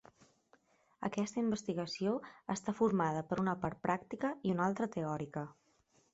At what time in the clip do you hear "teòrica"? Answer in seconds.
4.99-5.47